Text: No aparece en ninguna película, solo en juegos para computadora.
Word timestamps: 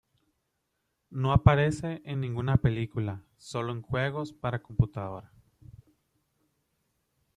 No 1.11 1.31
aparece 1.31 2.01
en 2.05 2.21
ninguna 2.21 2.57
película, 2.57 3.23
solo 3.37 3.71
en 3.71 3.83
juegos 3.83 4.33
para 4.33 4.63
computadora. 4.63 5.31